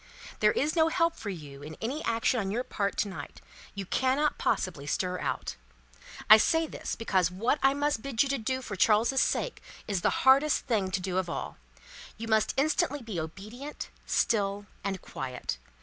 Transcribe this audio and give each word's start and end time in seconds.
There 0.39 0.51
is 0.53 0.75
no 0.75 0.87
help 0.87 1.15
for 1.15 1.29
you 1.29 1.61
in 1.61 1.77
any 1.79 2.03
action 2.05 2.39
on 2.39 2.49
your 2.49 2.63
part 2.63 2.97
to 2.97 3.07
night; 3.07 3.39
you 3.75 3.85
cannot 3.85 4.39
possibly 4.39 4.87
stir 4.87 5.19
out. 5.19 5.57
I 6.27 6.37
say 6.37 6.65
this, 6.65 6.95
because 6.95 7.29
what 7.29 7.59
I 7.61 7.75
must 7.75 8.01
bid 8.01 8.23
you 8.23 8.29
to 8.29 8.39
do 8.39 8.63
for 8.63 8.75
Charles's 8.75 9.21
sake, 9.21 9.61
is 9.87 10.01
the 10.01 10.09
hardest 10.25 10.65
thing 10.65 10.89
to 10.89 10.99
do 10.99 11.19
of 11.19 11.29
all. 11.29 11.57
You 12.17 12.27
must 12.27 12.55
instantly 12.57 13.03
be 13.03 13.19
obedient, 13.19 13.91
still, 14.07 14.65
and 14.83 14.99
quiet. 15.03 15.59